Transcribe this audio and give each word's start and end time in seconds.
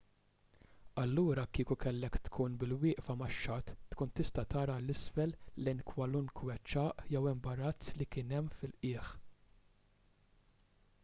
allura 1.01 1.41
kieku 1.57 1.75
kellek 1.83 2.15
tkun 2.27 2.55
bil-wieqfa 2.63 3.15
max-xatt 3.21 3.69
tkun 3.91 4.13
tista' 4.21 4.47
tara 4.53 4.77
l 4.85 4.93
isfel 4.95 5.35
lejn 5.67 5.85
kwalunkwe 5.91 6.57
ċagħaq 6.73 7.07
jew 7.17 7.23
imbarazz 7.35 7.95
li 8.01 8.09
kien 8.17 8.35
hemm 8.39 8.51
fil-qiegħ 8.59 9.15